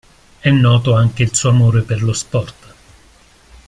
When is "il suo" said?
1.21-1.51